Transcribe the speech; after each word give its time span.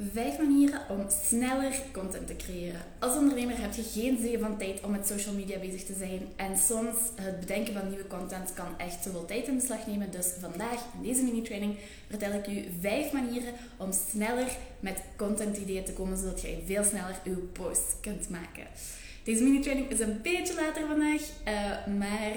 Vijf 0.00 0.38
manieren 0.38 0.80
om 0.88 1.06
sneller 1.24 1.82
content 1.92 2.26
te 2.26 2.36
creëren. 2.36 2.80
Als 2.98 3.16
ondernemer 3.16 3.60
heb 3.60 3.74
je 3.74 3.82
geen 3.82 4.18
zegen 4.20 4.40
van 4.40 4.58
tijd 4.58 4.80
om 4.80 4.90
met 4.90 5.06
social 5.06 5.34
media 5.34 5.58
bezig 5.58 5.84
te 5.84 5.94
zijn. 5.98 6.20
En 6.36 6.58
soms 6.58 6.96
het 7.14 7.40
bedenken 7.40 7.72
van 7.72 7.88
nieuwe 7.88 8.06
content 8.06 8.52
kan 8.52 8.78
echt 8.78 9.02
zoveel 9.02 9.24
tijd 9.24 9.46
in 9.46 9.54
beslag 9.54 9.86
nemen. 9.86 10.10
Dus 10.10 10.26
vandaag 10.40 10.84
in 10.94 11.02
deze 11.02 11.22
mini-training 11.22 11.76
vertel 12.08 12.32
ik 12.32 12.46
u 12.46 12.64
vijf 12.80 13.12
manieren 13.12 13.52
om 13.76 13.92
sneller 13.92 14.56
met 14.80 15.02
content 15.16 15.56
ideeën 15.56 15.84
te 15.84 15.92
komen, 15.92 16.18
zodat 16.18 16.40
jij 16.40 16.62
veel 16.66 16.84
sneller 16.84 17.20
uw 17.24 17.48
post 17.52 17.96
kunt 18.00 18.28
maken. 18.28 18.66
Deze 19.24 19.42
mini-training 19.42 19.90
is 19.90 20.00
een 20.00 20.22
beetje 20.22 20.54
later 20.54 20.86
vandaag, 20.86 21.20
uh, 21.20 21.96
maar 21.98 22.32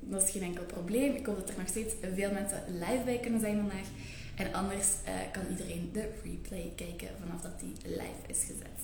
dat 0.00 0.22
is 0.22 0.30
geen 0.30 0.42
enkel 0.42 0.64
probleem. 0.64 1.14
Ik 1.14 1.26
hoop 1.26 1.36
dat 1.36 1.48
er 1.48 1.58
nog 1.58 1.68
steeds 1.68 1.94
veel 2.14 2.32
mensen 2.32 2.62
live 2.68 3.02
bij 3.04 3.18
kunnen 3.18 3.40
zijn 3.40 3.56
vandaag. 3.56 3.86
En 4.42 4.54
anders 4.54 4.86
uh, 5.06 5.12
kan 5.32 5.42
iedereen 5.50 5.90
de 5.92 6.08
replay 6.24 6.72
kijken 6.76 7.08
vanaf 7.20 7.40
dat 7.40 7.60
die 7.60 7.74
live 7.84 8.22
is 8.26 8.38
gezet. 8.38 8.78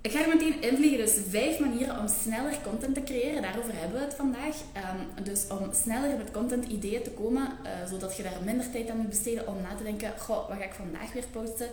Ik 0.00 0.10
ga 0.12 0.22
er 0.22 0.28
meteen 0.28 0.62
invliegen. 0.62 0.98
Dus 0.98 1.16
vijf 1.28 1.58
manieren 1.58 1.98
om 1.98 2.08
sneller 2.08 2.58
content 2.62 2.94
te 2.94 3.02
creëren. 3.02 3.42
Daarover 3.42 3.74
hebben 3.74 3.98
we 3.98 4.04
het 4.04 4.14
vandaag. 4.14 4.56
Um, 5.16 5.24
dus 5.24 5.46
om 5.48 5.72
sneller 5.72 6.16
met 6.16 6.30
content 6.30 6.66
ideeën 6.66 7.02
te 7.02 7.10
komen, 7.10 7.48
uh, 7.62 7.88
zodat 7.88 8.16
je 8.16 8.22
daar 8.22 8.42
minder 8.44 8.70
tijd 8.70 8.88
aan 8.90 8.96
moet 8.96 9.08
besteden 9.08 9.46
om 9.46 9.62
na 9.62 9.74
te 9.74 9.82
denken, 9.82 10.18
goh, 10.18 10.48
wat 10.48 10.58
ga 10.58 10.64
ik 10.64 10.74
vandaag 10.74 11.12
weer 11.12 11.26
posten? 11.32 11.68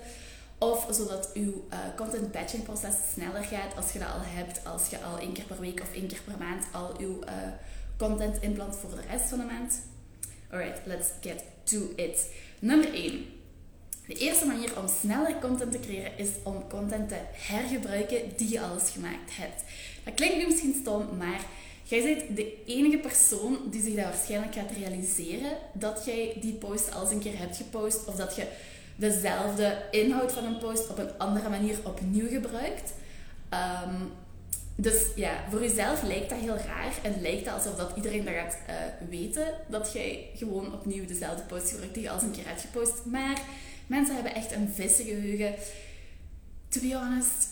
Of 0.57 0.87
zodat 0.91 1.29
uw 1.33 1.65
uh, 1.69 1.77
content 1.95 2.31
batching 2.31 2.63
proces 2.63 2.95
sneller 3.13 3.43
gaat 3.43 3.75
als 3.75 3.91
je 3.91 3.99
dat 3.99 4.07
al 4.07 4.21
hebt, 4.23 4.65
als 4.65 4.89
je 4.89 5.01
al 5.01 5.17
één 5.19 5.33
keer 5.33 5.45
per 5.45 5.59
week 5.59 5.81
of 5.81 5.93
één 5.93 6.07
keer 6.07 6.21
per 6.25 6.37
maand 6.39 6.65
al 6.71 6.95
uw 6.99 7.19
content 7.97 8.41
inplant 8.41 8.75
voor 8.75 8.89
de 8.89 9.01
rest 9.09 9.29
van 9.29 9.39
de 9.39 9.45
maand. 9.45 9.81
Alright, 10.51 10.79
let's 10.85 11.07
get 11.21 11.43
to 11.67 11.77
it. 11.95 12.31
Nummer 12.59 12.93
1. 12.93 13.25
De 14.07 14.13
eerste 14.13 14.45
manier 14.45 14.79
om 14.79 14.87
sneller 14.87 15.35
content 15.41 15.71
te 15.71 15.79
creëren 15.79 16.17
is 16.17 16.29
om 16.43 16.67
content 16.67 17.09
te 17.09 17.17
hergebruiken 17.31 18.21
die 18.37 18.49
je 18.49 18.61
al 18.61 18.73
eens 18.73 18.89
gemaakt 18.89 19.37
hebt. 19.37 19.63
Dat 20.03 20.13
klinkt 20.13 20.37
nu 20.37 20.45
misschien 20.45 20.75
stom, 20.81 21.17
maar 21.17 21.41
jij 21.83 22.03
bent 22.03 22.35
de 22.35 22.63
enige 22.65 22.97
persoon 22.97 23.57
die 23.69 23.81
zich 23.81 23.95
dat 23.95 24.03
waarschijnlijk 24.03 24.53
gaat 24.53 24.71
realiseren 24.77 25.57
dat 25.73 26.05
jij 26.05 26.37
die 26.41 26.53
post 26.53 26.93
al 26.93 27.01
eens 27.01 27.11
een 27.11 27.19
keer 27.19 27.37
hebt 27.37 27.57
gepost 27.57 28.05
of 28.05 28.15
dat 28.15 28.35
je 28.35 28.47
dezelfde 28.95 29.81
inhoud 29.91 30.31
van 30.31 30.45
een 30.45 30.57
post 30.57 30.89
op 30.89 30.97
een 30.97 31.17
andere 31.17 31.49
manier 31.49 31.77
opnieuw 31.83 32.29
gebruikt. 32.29 32.93
Um, 33.53 34.11
dus 34.79 35.05
ja, 35.15 35.43
voor 35.49 35.61
jezelf 35.61 36.03
lijkt 36.03 36.29
dat 36.29 36.39
heel 36.39 36.57
raar 36.57 36.93
en 37.03 37.21
lijkt 37.21 37.45
dat 37.45 37.53
alsof 37.53 37.75
dat 37.75 37.91
iedereen 37.95 38.25
dat 38.25 38.33
gaat 38.33 38.57
uh, 38.69 39.09
weten 39.09 39.53
dat 39.67 39.93
jij 39.93 40.29
gewoon 40.35 40.73
opnieuw 40.73 41.05
dezelfde 41.05 41.43
post 41.43 41.69
gebruikt 41.69 41.93
die 41.93 42.03
je 42.03 42.09
al 42.09 42.21
een 42.21 42.31
keer 42.31 42.47
hebt 42.47 42.61
gepost. 42.61 43.05
Maar 43.05 43.41
mensen 43.87 44.15
hebben 44.15 44.35
echt 44.35 44.51
een 44.51 44.69
vissengeheugen. 44.73 45.53
To 46.69 46.79
be 46.79 46.95
honest, 46.95 47.47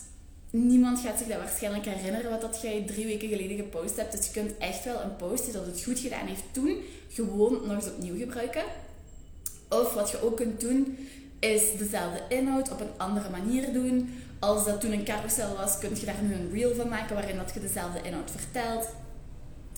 niemand 0.50 1.00
gaat 1.00 1.18
zich 1.18 1.26
dat 1.26 1.38
waarschijnlijk 1.38 1.84
herinneren 1.84 2.30
wat 2.30 2.40
dat 2.40 2.62
jij 2.62 2.84
drie 2.86 3.06
weken 3.06 3.28
geleden 3.28 3.56
gepost 3.56 3.96
hebt. 3.96 4.12
Dus 4.12 4.26
je 4.26 4.32
kunt 4.32 4.58
echt 4.58 4.84
wel 4.84 5.00
een 5.00 5.16
post 5.16 5.44
die 5.44 5.52
dat 5.52 5.66
het 5.66 5.82
goed 5.82 5.98
gedaan 5.98 6.26
heeft 6.26 6.44
toen 6.52 6.76
gewoon 7.08 7.66
nog 7.66 7.74
eens 7.74 7.90
opnieuw 7.90 8.16
gebruiken. 8.18 8.62
Of 9.68 9.94
wat 9.94 10.10
je 10.10 10.22
ook 10.22 10.36
kunt 10.36 10.60
doen, 10.60 10.98
is 11.38 11.62
dezelfde 11.78 12.22
inhoud 12.28 12.70
op 12.70 12.80
een 12.80 12.96
andere 12.96 13.30
manier 13.30 13.72
doen 13.72 14.14
als 14.38 14.64
dat 14.64 14.80
toen 14.80 14.92
een 14.92 15.04
carousel 15.04 15.56
was, 15.56 15.78
kun 15.78 15.96
je 16.00 16.06
daar 16.06 16.22
nu 16.22 16.34
een 16.34 16.50
reel 16.52 16.74
van 16.74 16.88
maken 16.88 17.14
waarin 17.14 17.36
dat 17.36 17.54
je 17.54 17.60
dezelfde 17.60 18.02
inhoud 18.02 18.30
vertelt. 18.30 18.88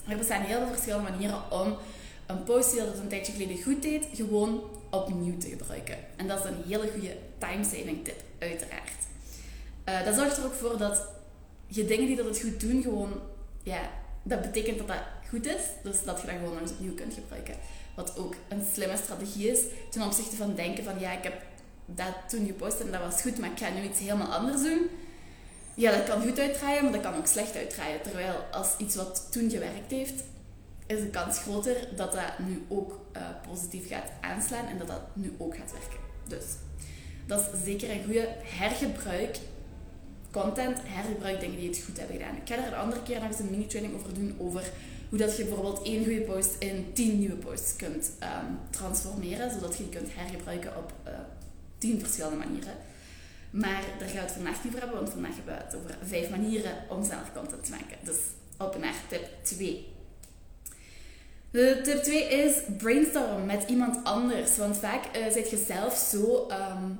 Er 0.07 0.17
bestaan 0.17 0.41
heel 0.41 0.59
veel 0.59 0.73
verschillende 0.73 1.09
manieren 1.09 1.51
om 1.51 1.77
een 2.25 2.43
post 2.43 2.71
die 2.71 2.79
dat 2.79 2.97
een 2.97 3.07
tijdje 3.07 3.31
geleden 3.31 3.63
goed 3.63 3.81
deed, 3.81 4.07
gewoon 4.13 4.63
opnieuw 4.89 5.37
te 5.37 5.49
gebruiken. 5.49 5.97
En 6.15 6.27
dat 6.27 6.39
is 6.39 6.45
een 6.45 6.63
hele 6.67 6.91
goede 6.91 7.17
time-saving 7.37 8.03
tip, 8.03 8.23
uiteraard. 8.39 8.91
Uh, 9.85 10.05
dat 10.05 10.15
zorgt 10.15 10.37
er 10.37 10.45
ook 10.45 10.53
voor 10.53 10.77
dat 10.77 11.07
je 11.67 11.85
dingen 11.85 12.05
die 12.05 12.15
dat 12.15 12.25
het 12.25 12.39
goed 12.39 12.59
doen, 12.59 12.81
gewoon, 12.81 13.11
ja, 13.63 13.89
dat 14.23 14.41
betekent 14.41 14.77
dat 14.77 14.87
dat 14.87 14.97
goed 15.29 15.45
is. 15.45 15.61
Dus 15.83 16.03
dat 16.03 16.21
je 16.21 16.27
dat 16.27 16.35
gewoon 16.35 16.53
nog 16.53 16.61
eens 16.61 16.71
opnieuw 16.71 16.93
kunt 16.93 17.13
gebruiken. 17.13 17.55
Wat 17.95 18.17
ook 18.17 18.35
een 18.49 18.63
slimme 18.73 18.97
strategie 18.97 19.51
is 19.51 19.59
ten 19.89 20.01
opzichte 20.01 20.35
van 20.35 20.55
denken 20.55 20.83
van, 20.83 20.99
ja, 20.99 21.17
ik 21.17 21.23
heb 21.23 21.33
dat 21.95 22.13
toen 22.27 22.45
gepost 22.45 22.79
en 22.79 22.91
dat 22.91 23.01
was 23.01 23.21
goed, 23.21 23.37
maar 23.37 23.51
ik 23.51 23.57
ga 23.57 23.69
nu 23.69 23.81
iets 23.81 23.99
helemaal 23.99 24.33
anders 24.33 24.61
doen. 24.61 24.87
Ja, 25.73 25.91
dat 25.91 26.03
kan 26.03 26.21
goed 26.21 26.39
uitdraaien, 26.39 26.83
maar 26.83 26.91
dat 26.91 27.01
kan 27.01 27.15
ook 27.15 27.27
slecht 27.27 27.55
uitdraaien. 27.55 28.01
Terwijl 28.01 28.33
als 28.51 28.77
iets 28.77 28.95
wat 28.95 29.27
toen 29.31 29.49
gewerkt 29.49 29.91
heeft, 29.91 30.23
is 30.87 30.99
de 30.99 31.09
kans 31.09 31.39
groter 31.39 31.87
dat 31.95 32.11
dat 32.11 32.39
nu 32.39 32.65
ook 32.67 32.99
uh, 33.15 33.21
positief 33.49 33.87
gaat 33.87 34.11
aanslaan 34.21 34.65
en 34.65 34.77
dat 34.77 34.87
dat 34.87 35.01
nu 35.13 35.35
ook 35.37 35.55
gaat 35.55 35.71
werken. 35.71 35.99
Dus 36.27 36.45
dat 37.25 37.39
is 37.39 37.63
zeker 37.63 37.89
een 37.89 38.03
goede 38.03 38.27
hergebruik. 38.41 39.37
Content, 40.31 40.77
hergebruik 40.83 41.39
dingen 41.39 41.59
die 41.59 41.69
het 41.69 41.83
goed 41.85 41.97
hebben 41.97 42.17
gedaan. 42.17 42.35
Ik 42.35 42.41
ga 42.45 42.55
er 42.55 42.67
een 42.67 42.79
andere 42.79 43.03
keer 43.03 43.19
nog 43.19 43.29
eens 43.29 43.39
een 43.39 43.49
mini-training 43.49 43.95
over 43.95 44.13
doen 44.13 44.35
over 44.39 44.71
hoe 45.09 45.17
dat 45.17 45.37
je 45.37 45.43
bijvoorbeeld 45.43 45.81
één 45.83 46.03
goede 46.03 46.21
post 46.21 46.55
in 46.59 46.93
tien 46.93 47.19
nieuwe 47.19 47.35
posts 47.35 47.75
kunt 47.75 48.11
um, 48.23 48.59
transformeren, 48.69 49.51
zodat 49.51 49.77
je 49.77 49.83
die 49.83 49.99
kunt 49.99 50.09
hergebruiken 50.13 50.77
op 50.77 50.93
uh, 51.07 51.13
tien 51.79 51.99
verschillende 51.99 52.37
manieren. 52.37 52.73
Maar 53.49 53.83
daar 53.99 54.07
gaan 54.07 54.17
we 54.17 54.23
het 54.23 54.31
vandaag 54.31 54.63
niet 54.63 54.67
over 54.67 54.79
hebben, 54.79 54.97
want 54.99 55.09
vandaag 55.09 55.35
hebben 55.35 55.55
we 55.55 55.63
het 55.63 55.75
over 55.75 55.97
vijf 56.07 56.29
manieren 56.29 56.73
om 56.89 57.03
zelf 57.03 57.33
content 57.33 57.65
te 57.65 57.71
maken. 57.71 57.97
Dus 58.03 58.17
op 58.57 58.77
naar 58.77 58.93
tip 59.09 59.27
2. 59.41 59.87
De 61.51 61.79
tip 61.83 62.03
2 62.03 62.23
is 62.23 62.57
brainstorm 62.77 63.45
met 63.45 63.63
iemand 63.67 64.03
anders. 64.03 64.57
Want 64.57 64.77
vaak 64.77 65.17
uh, 65.17 65.31
zit 65.31 65.49
je 65.49 65.63
zelf 65.67 65.95
zo 65.95 66.47
um, 66.51 66.99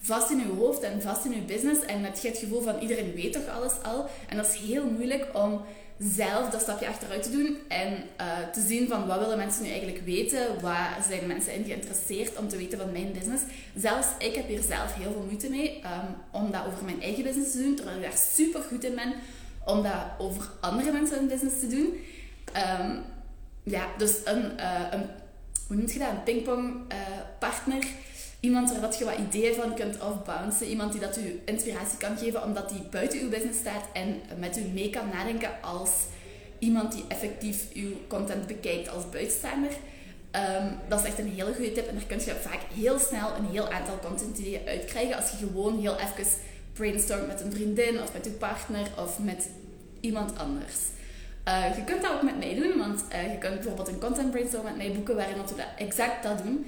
vast 0.00 0.30
in 0.30 0.38
je 0.38 0.54
hoofd 0.58 0.82
en 0.82 1.02
vast 1.02 1.24
in 1.24 1.32
je 1.32 1.40
business. 1.40 1.84
En 1.84 2.00
met 2.00 2.22
je 2.22 2.28
het 2.28 2.38
gevoel 2.38 2.60
van 2.60 2.78
iedereen 2.78 3.14
weet 3.14 3.32
toch 3.32 3.48
alles 3.48 3.72
al. 3.82 4.06
En 4.28 4.36
dat 4.36 4.46
is 4.46 4.54
heel 4.54 4.90
moeilijk 4.90 5.26
om 5.32 5.64
zelf 5.98 6.50
dat 6.50 6.60
stapje 6.60 6.88
achteruit 6.88 7.22
te 7.22 7.30
doen 7.30 7.58
en 7.68 7.92
uh, 8.20 8.48
te 8.52 8.60
zien 8.60 8.88
van 8.88 9.06
wat 9.06 9.18
willen 9.18 9.36
mensen 9.36 9.62
nu 9.62 9.68
eigenlijk 9.68 10.04
weten, 10.04 10.60
waar 10.60 11.04
zijn 11.08 11.26
mensen 11.26 11.54
in 11.54 11.64
geïnteresseerd 11.64 12.36
om 12.38 12.48
te 12.48 12.56
weten 12.56 12.78
van 12.78 12.92
mijn 12.92 13.12
business. 13.12 13.42
Zelfs 13.76 14.06
ik 14.18 14.34
heb 14.34 14.48
hier 14.48 14.62
zelf 14.62 14.94
heel 14.94 15.12
veel 15.12 15.24
moeite 15.28 15.48
mee 15.48 15.76
um, 15.76 16.14
om 16.30 16.50
dat 16.50 16.66
over 16.66 16.84
mijn 16.84 17.02
eigen 17.02 17.22
business 17.22 17.52
te 17.52 17.62
doen, 17.62 17.74
terwijl 17.74 17.96
ik 17.96 18.02
daar 18.02 18.18
super 18.34 18.60
goed 18.60 18.84
in 18.84 18.94
ben 18.94 19.12
om 19.64 19.82
dat 19.82 20.04
over 20.18 20.50
andere 20.60 20.92
mensen 20.92 21.18
hun 21.18 21.28
business 21.28 21.60
te 21.60 21.66
doen. 21.66 21.94
Um, 22.80 23.02
ja, 23.62 23.86
dus 23.98 24.16
een, 24.24 24.52
uh, 24.60 25.00
hoe 25.66 25.76
noem 25.76 26.22
pingpong 26.24 26.74
uh, 26.92 26.98
partner 27.38 27.84
Iemand 28.44 28.70
waar 28.70 28.80
dat 28.80 28.98
je 28.98 29.04
wat 29.04 29.18
ideeën 29.18 29.54
van 29.54 29.74
kunt 29.74 30.00
afbouncen. 30.00 30.66
Iemand 30.66 30.92
die 30.92 31.00
dat 31.00 31.16
u 31.16 31.40
inspiratie 31.44 31.98
kan 31.98 32.16
geven 32.16 32.42
omdat 32.42 32.68
die 32.68 32.82
buiten 32.90 33.20
uw 33.20 33.28
business 33.28 33.58
staat 33.58 33.84
en 33.92 34.20
met 34.38 34.56
u 34.56 34.60
mee 34.60 34.90
kan 34.90 35.08
nadenken 35.12 35.50
als 35.62 35.90
iemand 36.58 36.92
die 36.92 37.04
effectief 37.08 37.64
uw 37.74 37.90
content 38.08 38.46
bekijkt 38.46 38.88
als 38.88 39.10
buitenstaander. 39.10 39.70
Um, 39.70 40.78
dat 40.88 41.00
is 41.00 41.06
echt 41.06 41.18
een 41.18 41.32
hele 41.34 41.54
goede 41.54 41.72
tip 41.72 41.86
en 41.88 41.94
daar 41.94 42.06
kun 42.06 42.18
je 42.18 42.34
vaak 42.40 42.60
heel 42.74 42.98
snel 42.98 43.36
een 43.36 43.50
heel 43.50 43.70
aantal 43.70 43.98
content 43.98 44.38
ideeën 44.38 44.66
uitkrijgen 44.66 45.16
als 45.16 45.30
je 45.30 45.36
gewoon 45.36 45.80
heel 45.80 45.96
even 45.96 46.32
brainstormt 46.72 47.26
met 47.26 47.40
een 47.40 47.52
vriendin 47.52 48.02
of 48.02 48.12
met 48.12 48.24
je 48.24 48.30
partner 48.30 48.86
of 48.98 49.18
met 49.18 49.48
iemand 50.00 50.38
anders. 50.38 50.78
Uh, 51.48 51.76
je 51.76 51.84
kunt 51.84 52.02
dat 52.02 52.12
ook 52.12 52.22
met 52.22 52.38
mij 52.38 52.54
doen, 52.54 52.78
want 52.78 53.04
uh, 53.12 53.32
je 53.32 53.38
kunt 53.38 53.54
bijvoorbeeld 53.54 53.88
een 53.88 53.98
content 53.98 54.30
brainstorm 54.30 54.64
met 54.64 54.76
mij 54.76 54.92
boeken 54.92 55.16
waarin 55.16 55.34
we 55.34 55.56
dat 55.56 55.66
exact 55.78 56.22
dat 56.22 56.42
doen. 56.42 56.66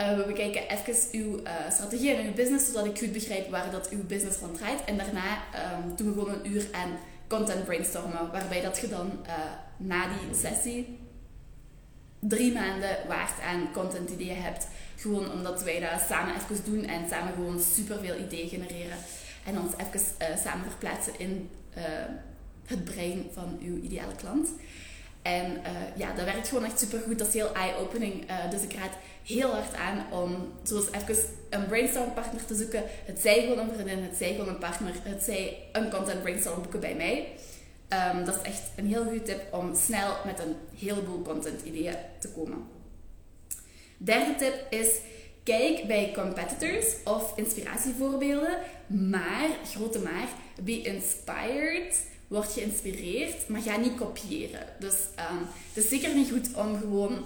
Uh, 0.00 0.16
we 0.16 0.24
bekijken 0.26 0.68
even 0.68 0.94
uw 1.12 1.38
uh, 1.38 1.70
strategie 1.70 2.14
en 2.14 2.26
uw 2.26 2.32
business, 2.32 2.66
zodat 2.66 2.86
ik 2.86 2.98
goed 2.98 3.12
begrijp 3.12 3.50
waar 3.50 3.70
dat 3.70 3.88
uw 3.88 4.06
business 4.06 4.38
van 4.38 4.52
draait. 4.52 4.84
En 4.84 4.96
daarna 4.96 5.36
um, 5.36 5.96
doen 5.96 6.06
we 6.06 6.12
gewoon 6.12 6.34
een 6.34 6.52
uur 6.52 6.66
aan 6.72 6.90
content 7.26 7.64
brainstormen, 7.64 8.30
waarbij 8.32 8.60
dat 8.60 8.78
je 8.78 8.88
dan 8.88 9.12
uh, 9.26 9.34
na 9.76 10.06
die 10.08 10.38
sessie 10.38 10.98
drie 12.18 12.52
maanden 12.52 12.96
waard 13.08 13.40
aan 13.40 13.72
content 13.72 14.10
ideeën 14.10 14.42
hebt. 14.42 14.66
Gewoon 14.96 15.32
omdat 15.32 15.62
wij 15.62 15.80
dat 15.80 16.00
samen 16.08 16.34
even 16.34 16.64
doen 16.64 16.84
en 16.84 17.08
samen 17.08 17.32
gewoon 17.32 17.60
superveel 17.60 18.18
ideeën 18.18 18.48
genereren. 18.48 18.98
En 19.44 19.58
ons 19.58 19.72
even 19.76 20.00
samen 20.38 20.70
verplaatsen 20.70 21.12
in 21.18 21.50
het 22.66 22.84
brein 22.84 23.26
van 23.32 23.58
uw 23.62 23.76
ideale 23.82 24.14
klant. 24.16 24.48
En 25.22 25.50
uh, 25.50 25.96
ja, 25.96 26.12
dat 26.12 26.24
werkt 26.24 26.48
gewoon 26.48 26.64
echt 26.64 26.78
super 26.78 27.00
goed. 27.00 27.18
Dat 27.18 27.28
is 27.28 27.34
heel 27.34 27.54
eye-opening. 27.54 28.30
Uh, 28.30 28.50
dus 28.50 28.62
ik 28.62 28.72
raad 28.72 28.96
heel 29.22 29.50
hard 29.50 29.74
aan 29.74 30.06
om 30.12 30.52
zoals 30.62 30.86
even 30.86 31.24
een 31.50 31.66
brainstorm 31.66 32.14
partner 32.14 32.44
te 32.44 32.54
zoeken. 32.54 32.82
Het 33.04 33.20
zij 33.20 33.40
gewoon 33.40 33.58
een 33.58 33.74
vriendin, 33.74 34.02
het 34.02 34.16
zij 34.16 34.30
gewoon 34.30 34.48
een 34.48 34.58
partner, 34.58 34.92
het 35.02 35.22
zij 35.22 35.58
een 35.72 35.90
content 35.90 36.22
brainstorm 36.22 36.62
boeken 36.62 36.80
bij 36.80 36.94
mij. 36.94 37.28
Um, 38.14 38.24
dat 38.24 38.34
is 38.34 38.42
echt 38.42 38.62
een 38.76 38.86
heel 38.86 39.02
goede 39.02 39.22
tip 39.22 39.54
om 39.54 39.74
snel 39.74 40.16
met 40.24 40.38
een 40.38 40.56
heleboel 40.78 41.22
content 41.22 41.62
ideeën 41.62 41.96
te 42.18 42.28
komen. 42.28 42.66
Derde 43.96 44.34
tip 44.36 44.66
is 44.70 44.98
kijk 45.42 45.86
bij 45.86 46.12
competitors 46.14 46.94
of 47.04 47.32
inspiratievoorbeelden, 47.36 48.58
maar, 48.86 49.48
grote 49.64 49.98
maar, 49.98 50.28
be 50.62 50.82
inspired 50.82 52.06
word 52.28 52.52
geïnspireerd, 52.52 53.48
maar 53.48 53.60
ga 53.60 53.76
niet 53.76 53.94
kopiëren. 53.94 54.66
Dus 54.78 54.94
um, 54.94 55.46
het 55.72 55.84
is 55.84 55.88
zeker 55.88 56.14
niet 56.14 56.30
goed 56.30 56.48
om 56.54 56.78
gewoon 56.78 57.24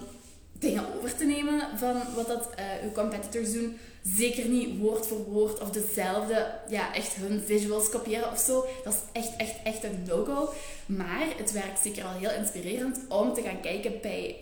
dingen 0.53 0.85
over 0.97 1.15
te 1.15 1.25
nemen 1.25 1.77
van 1.77 2.01
wat 2.15 2.27
dat, 2.27 2.49
uh, 2.59 2.65
uw 2.83 2.91
competitors 2.91 3.53
doen. 3.53 3.77
zeker 4.15 4.47
niet 4.47 4.77
woord 4.77 5.07
voor 5.07 5.23
woord 5.23 5.59
of 5.59 5.69
dezelfde, 5.69 6.55
ja, 6.69 6.95
echt 6.95 7.13
hun 7.13 7.41
visuals 7.45 7.89
kopiëren 7.89 8.31
of 8.31 8.39
zo. 8.39 8.65
Dat 8.83 8.93
is 8.93 8.99
echt, 9.21 9.35
echt, 9.37 9.55
echt 9.63 9.83
een 9.83 10.03
no-go. 10.07 10.53
Maar 10.85 11.27
het 11.37 11.51
werkt 11.51 11.79
zeker 11.79 12.03
al 12.03 12.13
heel 12.19 12.31
inspirerend 12.31 12.99
om 13.07 13.33
te 13.33 13.41
gaan 13.41 13.61
kijken 13.61 13.93
bij 14.01 14.35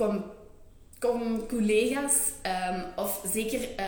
um, 0.00 0.22
collega's 1.48 2.16
um, 2.72 2.84
of 2.96 3.22
zeker 3.32 3.60
uh, 3.60 3.86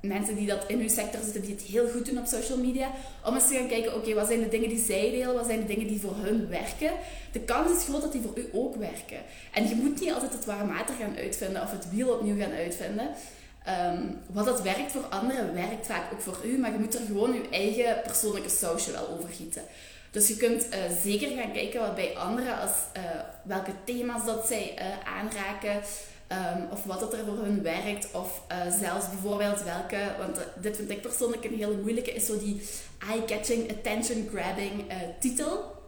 mensen 0.00 0.34
die 0.34 0.46
dat 0.46 0.64
in 0.66 0.78
hun 0.78 0.90
sector 0.90 1.20
zitten, 1.22 1.42
die 1.42 1.50
het 1.50 1.62
heel 1.62 1.88
goed 1.88 2.06
doen 2.06 2.18
op 2.18 2.26
social 2.26 2.58
media, 2.58 2.90
om 3.24 3.34
eens 3.34 3.48
te 3.48 3.54
gaan 3.54 3.68
kijken, 3.68 3.94
oké, 3.94 4.14
wat 4.14 4.26
zijn 4.26 4.40
de 4.40 4.48
dingen 4.48 4.68
die 4.68 4.84
zij 4.84 5.10
delen, 5.10 5.34
wat 5.34 5.46
zijn 5.46 5.60
de 5.60 5.66
dingen 5.66 5.86
die 5.86 6.00
voor 6.00 6.16
hun 6.16 6.48
werken. 6.48 6.90
De 7.32 7.40
kans 7.40 7.78
is 7.78 7.84
groot 7.84 8.02
dat 8.02 8.12
die 8.12 8.22
voor 8.22 8.38
u 8.38 8.48
ook 8.52 8.76
werken. 8.76 9.18
En 9.52 9.68
je 9.68 9.74
moet 9.74 10.00
niet 10.00 10.12
altijd 10.12 10.32
het 10.32 10.44
warme 10.44 10.72
water 10.72 10.94
gaan 10.94 11.16
uitvinden 11.16 11.62
of 11.62 11.70
het 11.70 11.90
wiel 11.90 12.08
opnieuw 12.08 12.38
gaan 12.38 12.52
uitvinden. 12.52 13.08
Ehm, 13.64 14.02
wat 14.26 14.44
dat 14.44 14.62
werkt 14.62 14.92
voor 14.92 15.04
anderen, 15.04 15.54
werkt 15.54 15.86
vaak 15.86 16.12
ook 16.12 16.20
voor 16.20 16.38
u, 16.44 16.58
maar 16.58 16.72
je 16.72 16.78
moet 16.78 16.94
er 16.94 17.06
gewoon 17.06 17.32
je 17.32 17.48
eigen 17.50 18.02
persoonlijke 18.02 18.48
sausje 18.48 18.92
wel 18.92 19.08
over 19.08 19.28
gieten. 19.28 19.62
Dus 20.10 20.28
je 20.28 20.36
kunt 20.36 20.66
uh, 20.66 20.78
zeker 21.02 21.28
gaan 21.28 21.52
kijken 21.52 21.80
wat 21.80 21.94
bij 21.94 22.16
anderen, 22.16 22.60
als, 22.60 22.70
uh, 22.96 23.02
welke 23.42 23.72
thema's 23.84 24.24
dat 24.24 24.46
zij 24.46 24.74
uh, 24.78 24.84
aanraken, 25.18 25.82
um, 26.32 26.68
of 26.70 26.84
wat 26.84 27.00
dat 27.00 27.12
er 27.12 27.24
voor 27.26 27.44
hun 27.44 27.62
werkt, 27.62 28.08
of 28.12 28.42
zelfs 28.80 29.08
bijvoorbeeld 29.08 29.62
welke, 29.62 29.98
want 30.18 30.38
dit 30.60 30.76
vind 30.76 30.90
ik 30.90 31.00
persoonlijk 31.00 31.44
een 31.44 31.56
hele 31.56 31.76
moeilijke, 31.76 32.12
is 32.12 32.26
zo 32.26 32.38
die 32.38 32.62
eye-catching, 33.10 33.70
attention-grabbing 33.70 34.84
titel. 35.20 35.78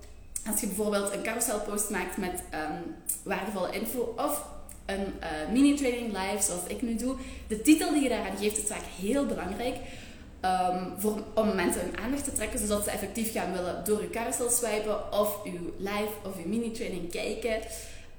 Als 0.50 0.60
je 0.60 0.66
bijvoorbeeld 0.66 1.12
een 1.12 1.22
carousel 1.22 1.60
post 1.60 1.90
maakt 1.90 2.16
met 2.16 2.42
um, 2.54 2.94
waardevolle 3.22 3.72
info, 3.72 4.14
of 4.16 4.44
een 4.86 5.12
mini-training 5.52 6.06
live, 6.06 6.42
zoals 6.42 6.66
ik 6.66 6.82
nu 6.82 6.96
doe, 6.96 7.16
de 7.48 7.60
titel 7.60 7.92
die 7.92 8.02
je 8.02 8.08
daaraan 8.08 8.36
geeft, 8.36 8.58
is 8.58 8.64
vaak 8.64 8.84
heel 9.00 9.26
belangrijk. 9.26 9.76
Um, 10.44 10.94
voor, 10.98 11.22
om 11.34 11.54
mensen 11.54 11.80
hun 11.80 11.98
aandacht 11.98 12.24
te 12.24 12.32
trekken, 12.32 12.58
zodat 12.58 12.84
ze 12.84 12.90
effectief 12.90 13.32
gaan 13.32 13.52
willen 13.52 13.84
door 13.84 14.00
je 14.00 14.10
carousel 14.10 14.50
swipen 14.50 15.12
of 15.12 15.44
uw 15.44 15.72
live 15.78 16.12
of 16.24 16.36
uw 16.36 16.48
mini-training 16.48 17.10
kijken. 17.10 17.60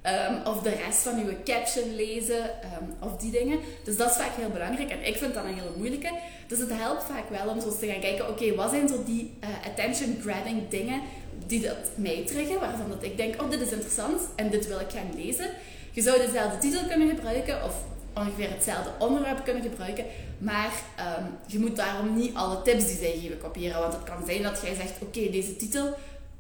Um, 0.05 0.45
of 0.45 0.61
de 0.61 0.69
rest 0.85 1.00
van 1.00 1.19
uw 1.19 1.33
caption 1.44 1.95
lezen 1.95 2.44
um, 2.44 2.95
of 3.00 3.17
die 3.17 3.31
dingen. 3.31 3.59
Dus 3.83 3.97
dat 3.97 4.09
is 4.09 4.15
vaak 4.15 4.35
heel 4.35 4.50
belangrijk 4.50 4.89
en 4.89 5.07
ik 5.07 5.15
vind 5.15 5.33
dat 5.33 5.44
een 5.44 5.53
hele 5.53 5.77
moeilijke. 5.77 6.11
Dus 6.47 6.59
het 6.59 6.69
helpt 6.73 7.03
vaak 7.03 7.29
wel 7.29 7.47
om 7.53 7.61
zo 7.61 7.77
te 7.77 7.88
gaan 7.88 8.00
kijken, 8.00 8.29
oké, 8.29 8.55
wat 8.55 8.69
zijn 8.69 8.88
zo 8.88 9.03
die 9.03 9.33
uh, 9.44 9.50
attention 9.65 10.17
grabbing 10.21 10.69
dingen 10.69 11.01
die 11.47 11.61
dat 11.61 11.77
mij 11.95 12.23
triggeren, 12.25 12.59
waarvan 12.59 12.89
dat 12.89 13.03
ik 13.03 13.17
denk, 13.17 13.41
oh 13.41 13.50
dit 13.50 13.61
is 13.61 13.71
interessant 13.71 14.21
en 14.35 14.50
dit 14.50 14.67
wil 14.67 14.79
ik 14.79 14.91
gaan 14.91 15.23
lezen. 15.23 15.50
Je 15.91 16.01
zou 16.01 16.17
dezelfde 16.17 16.57
titel 16.57 16.88
kunnen 16.88 17.09
gebruiken 17.09 17.63
of 17.63 17.75
ongeveer 18.15 18.49
hetzelfde 18.49 18.89
onderwerp 18.99 19.44
kunnen 19.44 19.63
gebruiken, 19.63 20.06
maar 20.38 20.71
um, 21.19 21.25
je 21.45 21.59
moet 21.59 21.75
daarom 21.75 22.15
niet 22.15 22.35
alle 22.35 22.61
tips 22.61 22.85
die 22.85 22.97
zij 22.97 23.17
geven 23.21 23.38
kopiëren. 23.38 23.79
Want 23.79 23.94
het 23.94 24.03
kan 24.03 24.25
zijn 24.25 24.41
dat 24.41 24.59
jij 24.63 24.75
zegt: 24.75 25.01
Oké, 25.01 25.29
deze 25.29 25.56
titel, 25.56 25.95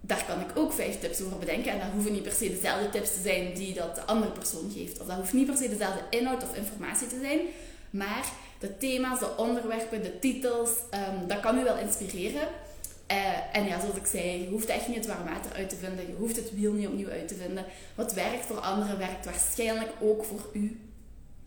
daar 0.05 0.25
kan 0.27 0.39
ik 0.39 0.57
ook 0.57 0.73
vijf 0.73 0.99
tips 0.99 1.21
over 1.21 1.37
bedenken. 1.37 1.71
En 1.71 1.79
dat 1.79 1.87
hoeven 1.93 2.11
niet 2.11 2.23
per 2.23 2.31
se 2.31 2.49
dezelfde 2.49 2.89
tips 2.89 3.13
te 3.13 3.21
zijn 3.21 3.53
die 3.53 3.73
dat 3.73 3.95
de 3.95 4.01
andere 4.01 4.31
persoon 4.31 4.71
geeft. 4.75 4.99
Of 4.99 5.07
dat 5.07 5.15
hoeft 5.15 5.33
niet 5.33 5.45
per 5.45 5.57
se 5.57 5.69
dezelfde 5.69 6.03
inhoud 6.09 6.43
of 6.43 6.55
informatie 6.55 7.07
te 7.07 7.19
zijn. 7.21 7.39
Maar 7.89 8.25
de 8.59 8.77
thema's, 8.77 9.19
de 9.19 9.37
onderwerpen, 9.37 10.03
de 10.03 10.19
titels, 10.19 10.69
um, 10.69 11.27
dat 11.27 11.39
kan 11.39 11.57
u 11.57 11.63
wel 11.63 11.77
inspireren. 11.77 12.47
Uh, 13.11 13.55
en 13.55 13.65
ja, 13.65 13.79
zoals 13.79 13.95
ik 13.95 14.05
zei, 14.05 14.43
je 14.43 14.49
hoeft 14.49 14.67
echt 14.67 14.87
niet 14.87 14.97
het 14.97 15.07
warm 15.07 15.25
water 15.25 15.53
uit 15.53 15.69
te 15.69 15.75
vinden. 15.75 16.07
Je 16.07 16.15
hoeft 16.17 16.35
het 16.35 16.55
wiel 16.55 16.73
niet 16.73 16.87
opnieuw 16.87 17.09
uit 17.09 17.27
te 17.27 17.35
vinden. 17.35 17.65
Wat 17.95 18.13
werkt 18.13 18.45
voor 18.45 18.59
anderen, 18.59 18.97
werkt 18.97 19.25
waarschijnlijk 19.25 19.91
ook 20.01 20.23
voor 20.23 20.49
u. 20.53 20.79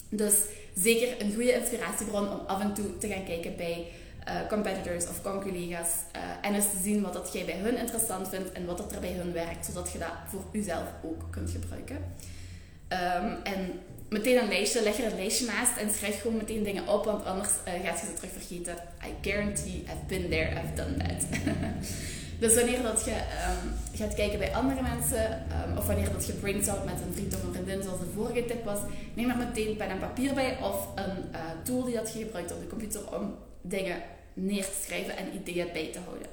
Dus 0.09 0.35
zeker 0.75 1.21
een 1.21 1.35
goede 1.35 1.53
inspiratiebron 1.53 2.31
om 2.31 2.47
af 2.47 2.61
en 2.61 2.75
toe 2.75 2.99
te 2.99 3.09
gaan 3.09 3.25
kijken 3.25 3.57
bij 3.57 3.87
uh, 4.29 4.49
competitors 4.49 5.09
of 5.09 5.23
conculega's. 5.23 5.91
Uh, 6.17 6.23
en 6.43 6.55
eens 6.55 6.71
te 6.71 6.83
zien 6.83 7.03
wat 7.03 7.13
dat 7.13 7.33
jij 7.33 7.45
bij 7.45 7.59
hun 7.59 7.79
interessant 7.79 8.29
vindt 8.29 8.53
en 8.53 8.67
wat 8.67 8.79
dat 8.79 8.93
er 8.93 9.01
bij 9.01 9.13
hun 9.13 9.33
werkt, 9.33 9.67
zodat 9.67 9.93
je 9.93 9.99
dat 9.99 10.13
voor 10.27 10.45
jezelf 10.53 10.89
ook 11.03 11.23
kunt 11.31 11.51
gebruiken. 11.51 11.97
Um, 12.89 13.43
en 13.43 13.81
meteen 14.09 14.43
een 14.43 14.49
lijstje, 14.49 14.83
leg 14.83 14.99
er 14.99 15.13
een 15.13 15.17
lijstje 15.17 15.47
naast 15.47 15.77
en 15.77 15.91
schrijf 15.91 16.21
gewoon 16.21 16.37
meteen 16.37 16.63
dingen 16.63 16.89
op, 16.89 17.05
want 17.05 17.25
anders 17.25 17.49
uh, 17.49 17.87
gaat 17.87 18.01
je 18.01 18.07
ze 18.07 18.13
terug 18.15 18.33
vergeten. 18.33 18.75
I 19.05 19.29
guarantee, 19.29 19.75
I've 19.75 20.07
been 20.07 20.31
there, 20.31 20.51
I've 20.51 20.75
done 20.75 20.97
that. 20.97 21.27
dus 22.43 22.55
wanneer 22.55 22.83
dat 22.83 23.05
je 23.05 23.11
um, 23.11 23.99
gaat 23.99 24.15
kijken 24.15 24.39
bij 24.39 24.55
andere 24.55 24.83
mensen, 24.83 25.45
um, 25.69 25.79
of 25.79 25.87
wanneer 25.87 26.13
dat 26.13 26.27
je 26.27 26.33
brainstormt 26.33 26.85
met 26.85 27.01
een 27.07 27.15
vriend 27.15 27.35
of 27.35 27.43
een 27.43 27.53
vriendin, 27.53 27.83
zoals 27.83 27.99
de 27.99 28.11
vorige 28.15 28.45
tip 28.45 28.65
was, 28.65 28.79
neem 29.15 29.31
er 29.31 29.37
meteen 29.37 29.77
pen 29.77 29.89
en 29.89 29.99
papier 29.99 30.35
bij, 30.35 30.59
of 30.63 30.89
een 30.95 31.25
tool 31.63 31.85
die 31.85 31.95
dat 31.95 32.13
je 32.13 32.19
gebruikt 32.19 32.53
op 32.53 32.61
de 32.61 32.67
computer 32.67 33.17
om 33.19 33.35
dingen 33.63 33.97
neer 34.37 34.65
te 34.65 34.83
schrijven 34.85 35.17
en 35.17 35.35
ideeën 35.35 35.69
bij 35.73 35.93
te 35.93 35.99
houden. 35.99 36.29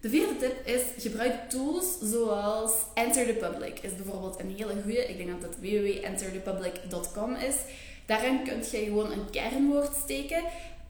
De 0.00 0.08
vierde 0.08 0.36
tip 0.36 0.66
is 0.66 0.82
gebruik 0.98 1.50
tools 1.50 1.98
zoals 2.02 2.72
Enter 2.94 3.26
the 3.26 3.32
Public. 3.32 3.78
Is 3.78 3.96
bijvoorbeeld 3.96 4.40
een 4.40 4.54
hele 4.56 4.82
goede. 4.82 5.08
Ik 5.08 5.16
denk 5.16 5.30
dat 5.30 5.42
het 5.42 5.60
www.enterthepublic.com 5.60 7.34
is. 7.34 7.56
Daarin 8.06 8.44
kun 8.44 8.58
je 8.58 8.84
gewoon 8.84 9.12
een 9.12 9.30
kernwoord 9.30 9.96
steken. 10.04 10.42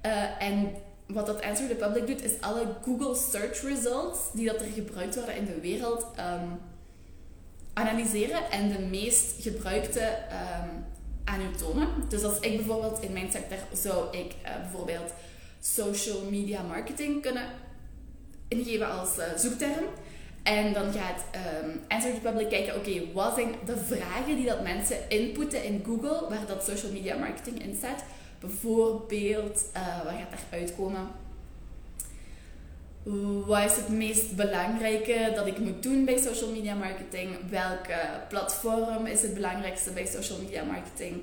Uh, 0.07 0.43
en 0.43 0.71
wat 1.07 1.27
dat 1.27 1.43
Answer 1.43 1.69
the 1.69 1.75
Public 1.75 2.07
doet, 2.07 2.23
is 2.23 2.41
alle 2.41 2.67
Google 2.85 3.15
search 3.15 3.63
results 3.63 4.19
die 4.33 4.47
dat 4.47 4.61
er 4.61 4.67
gebruikt 4.75 5.15
worden 5.15 5.37
in 5.37 5.45
de 5.45 5.61
wereld 5.61 6.07
um, 6.19 6.61
analyseren 7.73 8.51
en 8.51 8.69
de 8.69 8.79
meest 8.79 9.43
gebruikte 9.43 10.01
um, 10.03 10.85
aan 11.25 11.41
u 11.41 11.57
tonen. 11.57 11.89
Dus 12.09 12.23
als 12.23 12.39
ik 12.41 12.57
bijvoorbeeld 12.57 13.03
in 13.03 13.13
mijn 13.13 13.31
sector 13.31 13.59
zou 13.73 14.17
ik 14.17 14.35
uh, 14.45 14.57
bijvoorbeeld 14.61 15.13
social 15.61 16.21
media 16.31 16.63
marketing 16.63 17.23
kunnen 17.23 17.47
ingeven 18.49 18.91
als 18.91 19.19
uh, 19.19 19.25
zoekterm. 19.37 19.85
En 20.43 20.73
dan 20.73 20.93
gaat 20.93 21.25
um, 21.63 21.81
Answer 21.89 22.15
the 22.15 22.21
Public 22.21 22.49
kijken, 22.49 22.77
oké, 22.77 23.13
wat 23.13 23.35
zijn 23.35 23.55
de 23.65 23.77
vragen 23.77 24.37
die 24.37 24.47
dat 24.47 24.63
mensen 24.63 24.97
inputten 25.09 25.65
in 25.65 25.83
Google, 25.87 26.29
waar 26.29 26.47
dat 26.47 26.65
social 26.65 26.93
media 26.93 27.17
marketing 27.17 27.63
in 27.63 27.75
staat. 27.77 28.05
Bijvoorbeeld, 28.41 29.65
uh, 29.77 30.05
wat 30.05 30.13
gaat 30.13 30.31
daar 30.31 30.61
uitkomen? 30.61 31.07
Wat 33.47 33.65
is 33.65 33.77
het 33.77 33.89
meest 33.89 34.37
belangrijke 34.37 35.33
dat 35.35 35.47
ik 35.47 35.59
moet 35.59 35.83
doen 35.83 36.05
bij 36.05 36.19
social 36.19 36.51
media 36.51 36.75
marketing? 36.75 37.29
Welke 37.51 38.01
platform 38.29 39.07
is 39.07 39.23
het 39.23 39.35
belangrijkste 39.35 39.91
bij 39.91 40.07
social 40.07 40.39
media 40.39 40.65
marketing? 40.65 41.23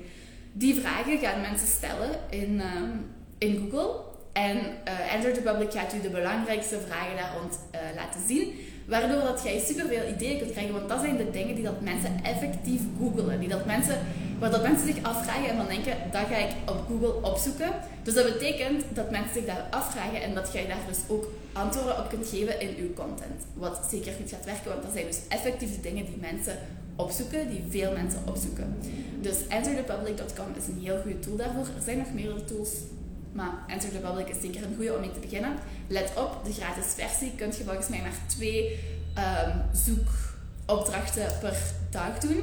Die 0.52 0.80
vragen 0.80 1.18
gaan 1.18 1.40
mensen 1.40 1.68
stellen 1.68 2.10
in, 2.30 2.60
um, 2.76 3.10
in 3.38 3.68
Google. 3.70 4.08
En 4.32 4.56
uh, 4.56 5.14
Answer 5.14 5.32
the 5.32 5.40
Public 5.40 5.72
gaat 5.72 5.94
u 5.94 6.00
de 6.00 6.10
belangrijkste 6.10 6.78
vragen 6.86 7.16
daar 7.16 7.36
rond 7.40 7.58
uh, 7.74 7.80
laten 7.96 8.20
zien. 8.26 8.54
Waardoor 8.90 9.22
dat 9.22 9.40
jij 9.44 9.58
superveel 9.58 10.08
ideeën 10.14 10.38
kunt 10.38 10.50
krijgen. 10.50 10.74
Want 10.74 10.88
dat 10.88 11.00
zijn 11.00 11.16
de 11.16 11.30
dingen 11.30 11.54
die 11.54 11.64
dat 11.64 11.80
mensen 11.80 12.12
effectief 12.22 12.80
googelen. 12.98 13.40
Die 13.40 13.48
dat 13.48 13.66
mensen, 13.66 13.98
waar 14.38 14.50
dat 14.50 14.62
mensen 14.62 14.86
zich 14.86 15.02
afvragen 15.02 15.48
en 15.50 15.56
dan 15.56 15.66
denken, 15.66 15.96
dat 16.12 16.26
ga 16.30 16.36
ik 16.36 16.52
op 16.66 16.84
Google 16.88 17.30
opzoeken. 17.30 17.70
Dus 18.02 18.14
dat 18.14 18.32
betekent 18.32 18.84
dat 18.94 19.10
mensen 19.10 19.34
zich 19.34 19.44
daar 19.44 19.66
afvragen 19.70 20.22
en 20.22 20.34
dat 20.34 20.50
jij 20.52 20.66
daar 20.66 20.84
dus 20.88 20.98
ook 21.08 21.26
antwoorden 21.52 21.98
op 21.98 22.08
kunt 22.08 22.28
geven 22.28 22.60
in 22.60 22.74
uw 22.78 22.92
content. 22.92 23.38
Wat 23.54 23.86
zeker 23.90 24.12
goed 24.12 24.30
gaat 24.30 24.44
werken, 24.44 24.70
want 24.70 24.82
dat 24.82 24.92
zijn 24.92 25.06
dus 25.06 25.20
effectief 25.28 25.74
de 25.74 25.80
dingen 25.80 26.04
die 26.04 26.18
mensen 26.20 26.58
opzoeken, 26.96 27.48
die 27.48 27.64
veel 27.68 27.92
mensen 27.92 28.20
opzoeken. 28.26 28.76
Dus 29.20 29.36
answerthepublic.com 29.48 30.46
is 30.56 30.66
een 30.66 30.80
heel 30.82 31.00
goede 31.02 31.18
tool 31.18 31.36
daarvoor. 31.36 31.64
Er 31.76 31.82
zijn 31.84 31.98
nog 31.98 32.12
meerdere 32.12 32.44
tools 32.44 32.70
maar 33.32 33.64
Answer 33.68 33.90
the 33.90 33.98
Public 33.98 34.28
is 34.28 34.40
zeker 34.40 34.62
een 34.62 34.74
goede 34.76 34.94
om 34.94 35.00
mee 35.00 35.12
te 35.12 35.20
beginnen. 35.20 35.56
Let 35.86 36.12
op, 36.16 36.44
de 36.44 36.52
gratis 36.52 36.92
versie 36.94 37.32
kun 37.36 37.46
je 37.46 37.64
volgens 37.64 37.88
mij 37.88 38.00
maar 38.00 38.18
twee 38.26 38.78
um, 39.18 39.62
zoekopdrachten 39.72 41.38
per 41.40 41.56
dag 41.90 42.18
doen. 42.18 42.42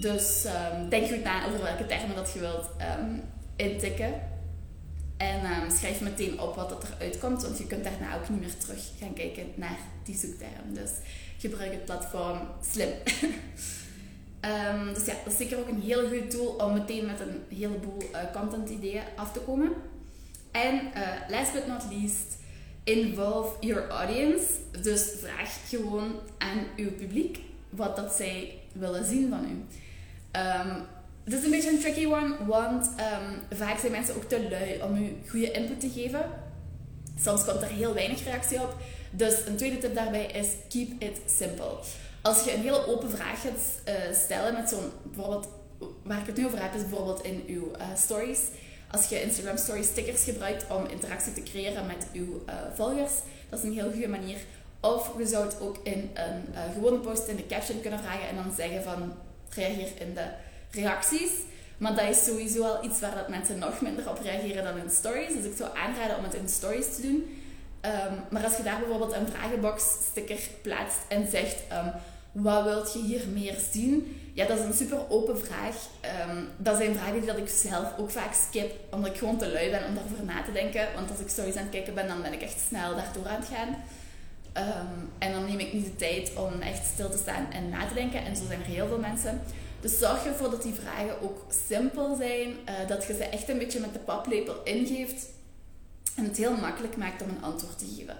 Dus 0.00 0.44
um, 0.44 0.88
denk 0.88 1.08
goed 1.08 1.24
na 1.24 1.46
over 1.46 1.62
welke 1.62 1.86
termen 1.86 2.16
dat 2.16 2.32
je 2.32 2.38
wilt 2.38 2.70
um, 2.98 3.22
intikken. 3.56 4.14
En 5.16 5.70
schrijf 5.72 6.00
meteen 6.00 6.40
op 6.40 6.54
wat 6.54 6.68
dat 6.68 6.84
eruit 6.84 7.18
komt, 7.18 7.42
want 7.42 7.58
je 7.58 7.66
kunt 7.66 7.84
daarna 7.84 8.16
ook 8.16 8.28
niet 8.28 8.40
meer 8.40 8.56
terug 8.56 8.80
gaan 8.98 9.12
kijken 9.12 9.46
naar 9.54 9.78
die 10.04 10.16
zoekterm. 10.16 10.74
Dus 10.74 10.90
gebruik 11.38 11.72
het 11.72 11.84
platform 11.84 12.38
slim. 12.72 12.88
dus 14.94 15.06
ja, 15.06 15.14
dat 15.24 15.32
is 15.32 15.36
zeker 15.36 15.58
ook 15.58 15.68
een 15.68 15.80
heel 15.80 16.08
goede 16.08 16.26
tool 16.26 16.46
om 16.46 16.72
meteen 16.72 17.06
met 17.06 17.20
een 17.20 17.56
heleboel 17.58 18.02
uh, 18.12 18.18
content 18.32 18.68
ideeën 18.68 19.02
af 19.16 19.32
te 19.32 19.40
komen. 19.40 19.72
En 20.50 20.74
uh, 20.74 21.08
last 21.28 21.52
but 21.52 21.66
not 21.66 21.82
least, 21.90 22.36
involve 22.84 23.48
your 23.60 23.88
audience. 23.88 24.44
Dus 24.82 25.12
vraag 25.20 25.68
gewoon 25.68 26.20
aan 26.38 26.66
uw 26.76 26.90
publiek 26.90 27.38
wat 27.70 27.96
dat 27.96 28.12
zij 28.12 28.58
willen 28.72 29.04
zien 29.04 29.28
van 29.28 29.44
u. 29.44 29.78
Um, 30.38 30.86
het 31.24 31.32
is 31.34 31.44
een 31.44 31.50
beetje 31.50 31.70
een 31.70 31.80
tricky 31.80 32.06
one, 32.06 32.36
want 32.46 32.86
um, 32.86 33.58
vaak 33.58 33.78
zijn 33.78 33.92
mensen 33.92 34.14
ook 34.14 34.24
te 34.24 34.48
lui 34.50 34.82
om 34.82 34.96
u 34.96 35.16
goede 35.28 35.50
input 35.50 35.80
te 35.80 35.90
geven. 35.90 36.30
Soms 37.20 37.44
komt 37.44 37.62
er 37.62 37.68
heel 37.68 37.94
weinig 37.94 38.24
reactie 38.24 38.60
op. 38.60 38.76
Dus 39.10 39.46
een 39.46 39.56
tweede 39.56 39.78
tip 39.78 39.94
daarbij 39.94 40.26
is 40.26 40.48
keep 40.68 41.02
it 41.02 41.20
simple. 41.26 41.78
Als 42.22 42.44
je 42.44 42.54
een 42.54 42.60
hele 42.60 42.86
open 42.86 43.10
vraag 43.10 43.40
gaat 43.40 43.80
uh, 43.88 44.14
stellen 44.14 44.54
met 44.54 44.68
zo'n, 44.68 44.90
bijvoorbeeld, 45.02 45.48
waar 46.02 46.20
ik 46.20 46.26
het 46.26 46.36
nu 46.36 46.46
over 46.46 46.62
heb, 46.62 46.74
is 46.74 46.80
bijvoorbeeld 46.80 47.22
in 47.24 47.44
uw 47.46 47.70
uh, 47.78 47.86
stories 47.96 48.40
als 48.90 49.08
je 49.08 49.22
Instagram 49.22 49.56
Story 49.56 49.82
stickers 49.82 50.24
gebruikt 50.24 50.64
om 50.70 50.86
interactie 50.86 51.32
te 51.32 51.42
creëren 51.42 51.86
met 51.86 52.06
uw 52.12 52.42
uh, 52.48 52.54
volgers. 52.74 53.12
Dat 53.48 53.58
is 53.58 53.64
een 53.64 53.72
heel 53.72 53.90
goede 53.90 54.08
manier. 54.08 54.36
Of 54.80 55.10
je 55.18 55.26
zou 55.26 55.44
het 55.44 55.60
ook 55.60 55.76
in 55.82 56.10
een 56.14 56.44
uh, 56.52 56.60
gewone 56.74 56.98
post 56.98 57.26
in 57.26 57.36
de 57.36 57.46
caption 57.46 57.80
kunnen 57.80 58.00
vragen 58.00 58.28
en 58.28 58.36
dan 58.36 58.52
zeggen 58.56 58.82
van 58.82 59.12
reageer 59.50 59.88
in 59.98 60.14
de 60.14 60.26
reacties. 60.70 61.30
Maar 61.78 61.94
dat 61.94 62.08
is 62.08 62.24
sowieso 62.24 62.62
al 62.62 62.84
iets 62.84 63.00
waar 63.00 63.14
dat 63.14 63.28
mensen 63.28 63.58
nog 63.58 63.80
minder 63.80 64.08
op 64.08 64.18
reageren 64.22 64.64
dan 64.64 64.78
in 64.78 64.90
stories. 64.90 65.34
Dus 65.34 65.44
ik 65.44 65.56
zou 65.56 65.70
aanraden 65.76 66.16
om 66.16 66.24
het 66.24 66.34
in 66.34 66.48
stories 66.48 66.94
te 66.94 67.02
doen. 67.02 67.38
Um, 67.84 68.24
maar 68.30 68.44
als 68.44 68.56
je 68.56 68.62
daar 68.62 68.78
bijvoorbeeld 68.78 69.12
een 69.12 69.28
vragenbox 69.28 69.82
sticker 70.08 70.38
plaatst 70.62 70.98
en 71.08 71.30
zegt 71.30 71.56
um, 71.72 71.92
wat 72.32 72.64
wilt 72.64 72.92
je 72.92 73.02
hier 73.02 73.28
meer 73.32 73.56
zien? 73.72 74.16
Ja, 74.34 74.46
dat 74.46 74.58
is 74.58 74.64
een 74.64 74.86
super 74.86 75.10
open 75.10 75.38
vraag. 75.38 75.76
Um, 76.28 76.48
dat 76.56 76.76
zijn 76.76 76.94
vragen 76.94 77.12
die 77.12 77.26
dat 77.26 77.38
ik 77.38 77.48
zelf 77.48 77.98
ook 77.98 78.10
vaak 78.10 78.34
skip, 78.34 78.72
omdat 78.90 79.10
ik 79.10 79.18
gewoon 79.18 79.38
te 79.38 79.52
lui 79.52 79.70
ben 79.70 79.86
om 79.88 79.94
daarover 79.94 80.24
na 80.24 80.42
te 80.42 80.52
denken. 80.52 80.88
Want 80.94 81.10
als 81.10 81.18
ik 81.18 81.28
stories 81.28 81.56
aan 81.56 81.62
het 81.62 81.72
kijken 81.72 81.94
ben, 81.94 82.08
dan 82.08 82.22
ben 82.22 82.32
ik 82.32 82.42
echt 82.42 82.60
snel 82.68 82.94
daardoor 82.94 83.28
aan 83.28 83.40
het 83.40 83.48
gaan. 83.48 83.76
en 85.18 85.32
dan 85.32 85.44
neem 85.44 85.58
ik 85.58 85.72
niet 85.72 85.84
de 85.84 85.96
tijd 85.96 86.32
om 86.36 86.60
echt 86.60 86.86
stil 86.86 87.10
te 87.10 87.18
staan 87.18 87.52
en 87.52 87.68
na 87.68 87.86
te 87.86 87.94
denken. 87.94 88.24
En 88.24 88.36
zo 88.36 88.42
zijn 88.46 88.60
er 88.60 88.66
heel 88.66 88.86
veel 88.86 88.98
mensen. 88.98 89.40
Dus 89.80 89.98
zorg 89.98 90.26
ervoor 90.26 90.50
dat 90.50 90.62
die 90.62 90.74
vragen 90.74 91.22
ook 91.22 91.44
simpel 91.66 92.16
zijn, 92.16 92.48
uh, 92.48 92.88
dat 92.88 93.04
je 93.04 93.14
ze 93.14 93.24
echt 93.24 93.48
een 93.48 93.58
beetje 93.58 93.80
met 93.80 93.92
de 93.92 93.98
paplepel 93.98 94.54
ingeeft 94.64 95.26
en 96.16 96.24
het 96.24 96.36
heel 96.36 96.56
makkelijk 96.56 96.96
maakt 96.96 97.22
om 97.22 97.28
een 97.28 97.42
antwoord 97.42 97.78
te 97.78 97.86
geven. 97.96 98.16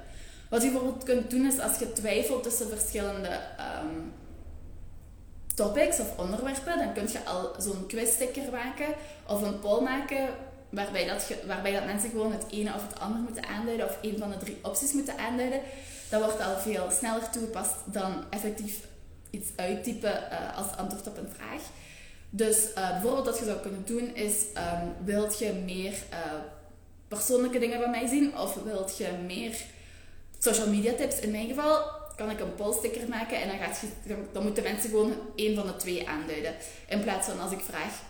Wat 0.51 0.63
je 0.63 0.71
bijvoorbeeld 0.71 1.05
kunt 1.05 1.31
doen 1.31 1.47
is 1.47 1.59
als 1.59 1.79
je 1.79 1.93
twijfelt 1.93 2.43
tussen 2.43 2.69
verschillende 2.69 3.41
um, 3.83 4.13
topics 5.55 6.01
of 6.01 6.19
onderwerpen, 6.19 6.79
dan 6.79 6.93
kun 6.93 7.09
je 7.13 7.25
al 7.25 7.55
zo'n 7.59 7.87
quizsticker 7.87 8.51
maken 8.51 8.95
of 9.27 9.43
een 9.43 9.59
poll 9.59 9.83
maken 9.83 10.29
waarbij, 10.71 11.07
dat 11.07 11.33
waarbij 11.47 11.73
dat 11.73 11.85
mensen 11.85 12.11
gewoon 12.11 12.33
het 12.33 12.45
ene 12.51 12.75
of 12.75 12.87
het 12.89 13.01
andere 13.01 13.23
moeten 13.23 13.47
aanduiden 13.47 13.87
of 13.87 13.99
een 14.03 14.19
van 14.19 14.31
de 14.31 14.37
drie 14.37 14.59
opties 14.63 14.93
moeten 14.93 15.19
aanduiden. 15.19 15.61
Dat 16.09 16.23
wordt 16.23 16.41
al 16.41 16.57
veel 16.57 16.91
sneller 16.91 17.31
toegepast 17.31 17.75
dan 17.85 18.25
effectief 18.31 18.81
iets 19.31 19.51
uittypen 19.57 20.15
uh, 20.33 20.57
als 20.57 20.77
antwoord 20.77 21.07
op 21.07 21.17
een 21.17 21.33
vraag. 21.37 21.61
Dus 22.31 22.69
uh, 22.69 22.91
bijvoorbeeld 22.91 23.27
wat 23.27 23.39
je 23.39 23.45
zou 23.45 23.59
kunnen 23.59 23.83
doen 23.85 24.15
is, 24.15 24.45
um, 24.57 25.05
wilt 25.05 25.39
je 25.39 25.53
meer 25.53 25.93
uh, 25.93 26.19
persoonlijke 27.09 27.59
dingen 27.59 27.81
van 27.81 27.91
mij 27.91 28.07
zien 28.07 28.39
of 28.39 28.55
wilt 28.55 28.97
je 28.97 29.09
meer 29.27 29.57
social 30.41 30.69
media 30.69 30.93
tips? 30.93 31.21
In 31.21 31.31
mijn 31.31 31.49
geval 31.49 31.83
kan 32.17 32.31
ik 32.31 32.41
een 32.41 32.55
pollsticker 32.55 33.09
maken 33.09 33.41
en 33.41 33.49
dan, 33.49 33.59
gaat 33.59 33.81
dan 34.33 34.43
moeten 34.43 34.63
mensen 34.63 34.91
gewoon 34.91 35.13
één 35.35 35.55
van 35.55 35.67
de 35.67 35.77
twee 35.77 36.09
aanduiden. 36.09 36.55
In 36.89 37.01
plaats 37.01 37.29
van 37.29 37.41
als 37.41 37.53
ik 37.53 37.61
vraag, 37.61 38.03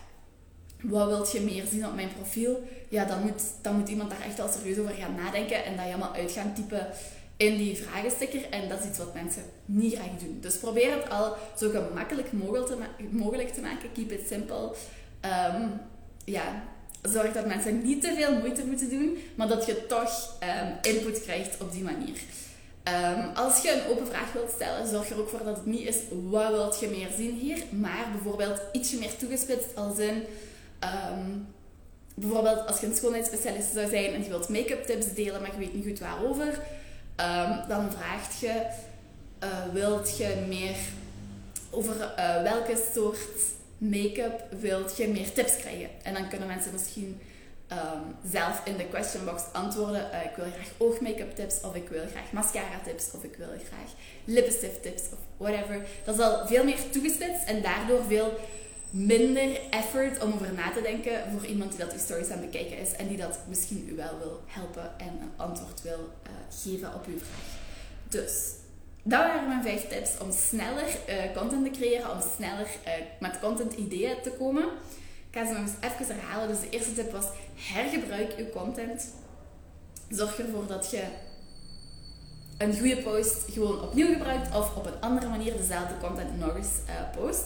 wat 0.81 1.07
wilt 1.07 1.31
je 1.31 1.41
meer 1.41 1.65
zien 1.65 1.85
op 1.85 1.95
mijn 1.95 2.13
profiel? 2.13 2.63
Ja, 2.89 3.05
dan 3.05 3.21
moet, 3.21 3.41
dan 3.61 3.75
moet 3.75 3.89
iemand 3.89 4.09
daar 4.09 4.21
echt 4.21 4.39
al 4.39 4.47
serieus 4.47 4.77
over 4.77 4.93
gaan 4.93 5.15
nadenken 5.15 5.65
en 5.65 5.75
dat 5.75 5.85
helemaal 5.85 6.13
uit 6.13 6.31
gaan 6.31 6.53
typen 6.53 6.87
in 7.37 7.57
die 7.57 7.77
vragensticker. 7.77 8.49
En 8.49 8.69
dat 8.69 8.79
is 8.79 8.85
iets 8.85 8.97
wat 8.97 9.13
mensen 9.13 9.43
niet 9.65 9.93
graag 9.93 10.19
doen. 10.19 10.37
Dus 10.41 10.57
probeer 10.57 10.91
het 10.91 11.09
al 11.09 11.35
zo 11.57 11.69
gemakkelijk 11.69 12.31
mogelijk 12.31 12.65
te, 12.67 12.77
mogelijk 13.09 13.53
te 13.53 13.61
maken. 13.61 13.91
Keep 13.91 14.11
it 14.11 14.27
simple. 14.27 14.75
Um, 15.55 15.81
ja, 16.25 16.63
zorg 17.01 17.33
dat 17.33 17.45
mensen 17.45 17.83
niet 17.83 18.01
te 18.01 18.13
veel 18.17 18.33
moeite 18.33 18.65
moeten 18.65 18.89
doen, 18.89 19.17
maar 19.35 19.47
dat 19.47 19.65
je 19.65 19.85
toch 19.87 20.37
um, 20.43 20.93
input 20.93 21.21
krijgt 21.21 21.61
op 21.61 21.71
die 21.71 21.83
manier. 21.83 22.15
Um, 22.83 23.35
als 23.35 23.61
je 23.61 23.71
een 23.71 23.91
open 23.91 24.07
vraag 24.07 24.33
wilt 24.33 24.51
stellen, 24.51 24.87
zorg 24.87 25.09
er 25.09 25.19
ook 25.19 25.29
voor 25.29 25.43
dat 25.43 25.55
het 25.55 25.65
niet 25.65 25.87
is 25.87 25.97
wat 26.29 26.49
wilt 26.49 26.79
je 26.79 26.87
meer 26.87 27.09
zien 27.17 27.35
hier, 27.35 27.63
maar 27.69 28.07
bijvoorbeeld 28.11 28.61
ietsje 28.71 28.97
meer 28.97 29.15
toegespitst 29.17 29.75
als 29.75 29.97
in 29.97 30.23
um, 31.15 31.47
bijvoorbeeld 32.15 32.67
als 32.67 32.79
je 32.79 32.85
een 32.85 32.95
schoonheidsspecialist 32.95 33.73
zou 33.73 33.89
zijn 33.89 34.13
en 34.13 34.23
je 34.23 34.29
wilt 34.29 34.49
make-up 34.49 34.83
tips 34.85 35.13
delen, 35.13 35.41
maar 35.41 35.51
je 35.51 35.57
weet 35.57 35.73
niet 35.73 35.85
goed 35.85 35.99
waarover, 35.99 36.59
dan 37.67 37.91
vraagt 37.91 38.39
je, 38.39 38.65
uh, 39.43 39.73
wilt 39.73 40.17
je 40.17 40.45
meer 40.47 40.75
over 41.69 41.95
uh, 41.95 42.41
welke 42.43 42.83
soort 42.93 43.17
make-up 43.81 44.43
wilt 44.59 44.97
je 44.97 45.07
meer 45.07 45.33
tips 45.33 45.57
krijgen? 45.57 45.89
En 46.03 46.13
dan 46.13 46.29
kunnen 46.29 46.47
mensen 46.47 46.71
misschien 46.71 47.21
um, 47.71 48.29
zelf 48.31 48.61
in 48.65 48.77
de 48.77 48.87
question 48.87 49.25
box 49.25 49.43
antwoorden. 49.51 50.09
Uh, 50.11 50.23
ik 50.23 50.35
wil 50.35 50.45
graag 50.45 50.71
oogmake-up 50.77 51.35
tips, 51.35 51.61
of 51.61 51.75
ik 51.75 51.87
wil 51.87 52.03
graag 52.11 52.31
mascara 52.31 52.79
tips, 52.83 53.11
of 53.11 53.23
ik 53.23 53.35
wil 53.37 53.47
graag 53.47 53.91
lipstift 54.25 54.83
tips, 54.83 55.01
of 55.01 55.19
whatever. 55.37 55.85
Dat 56.03 56.15
is 56.15 56.21
al 56.21 56.47
veel 56.47 56.63
meer 56.63 56.89
toegespitst 56.91 57.45
en 57.45 57.61
daardoor 57.61 58.03
veel 58.07 58.39
minder 58.89 59.69
effort 59.69 60.23
om 60.23 60.33
over 60.33 60.53
na 60.53 60.71
te 60.71 60.81
denken 60.81 61.31
voor 61.31 61.45
iemand 61.45 61.69
die 61.69 61.79
dat 61.79 61.93
uw 61.93 61.99
stories 61.99 62.29
aan 62.29 62.41
het 62.41 62.51
bekijken 62.51 62.77
is 62.77 62.91
en 62.91 63.07
die 63.07 63.17
dat 63.17 63.39
misschien 63.47 63.87
u 63.89 63.95
wel 63.95 64.17
wil 64.19 64.41
helpen 64.45 64.91
en 64.97 65.07
een 65.21 65.31
antwoord 65.35 65.81
wil 65.81 66.09
uh, 66.23 66.31
geven 66.63 66.93
op 66.93 67.05
uw 67.05 67.17
vraag. 67.17 67.59
Dus, 68.07 68.51
dat 69.03 69.19
waren 69.19 69.47
mijn 69.47 69.63
vijf 69.63 69.87
tips 69.87 70.11
om 70.21 70.31
sneller 70.31 70.87
uh, 71.09 71.37
content 71.37 71.63
te 71.65 71.79
creëren, 71.79 72.11
om 72.11 72.21
sneller 72.35 72.67
uh, 72.85 72.93
met 73.19 73.39
content 73.39 73.73
ideeën 73.73 74.15
te 74.23 74.31
komen. 74.31 74.63
Ik 75.29 75.37
ga 75.37 75.45
ze 75.45 75.53
nog 75.53 75.61
eens 75.61 75.93
even 76.01 76.15
herhalen. 76.15 76.47
Dus 76.47 76.59
de 76.59 76.69
eerste 76.69 76.93
tip 76.93 77.11
was, 77.11 77.25
hergebruik 77.55 78.33
uw 78.37 78.49
content. 78.49 79.13
Zorg 80.09 80.39
ervoor 80.39 80.67
dat 80.67 80.91
je 80.91 81.03
een 82.57 82.77
goede 82.77 82.97
post 82.97 83.51
gewoon 83.51 83.81
opnieuw 83.81 84.13
gebruikt 84.13 84.55
of 84.55 84.75
op 84.75 84.85
een 84.85 85.01
andere 85.01 85.27
manier 85.27 85.57
dezelfde 85.57 85.97
content 86.01 86.39
nog 86.39 86.55
eens 86.55 86.79
post. 87.17 87.43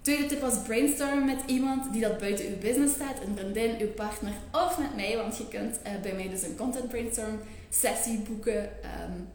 Tweede 0.00 0.26
tip 0.26 0.40
was 0.40 0.62
brainstormen 0.66 1.24
met 1.24 1.40
iemand 1.46 1.92
die 1.92 2.02
dat 2.02 2.18
buiten 2.18 2.46
uw 2.46 2.58
business 2.58 2.94
staat. 2.94 3.20
Een 3.26 3.36
vriendin, 3.36 3.76
uw 3.80 3.92
partner 3.92 4.32
of 4.52 4.78
met 4.78 4.96
mij. 4.96 5.16
Want 5.16 5.36
je 5.36 5.48
kunt 5.48 5.78
uh, 5.86 5.92
bij 6.02 6.12
mij 6.12 6.28
dus 6.28 6.42
een 6.42 6.56
content 6.56 6.88
brainstorm 6.88 7.40
sessie 7.70 8.18
boeken. 8.18 8.62
Um, 8.62 9.28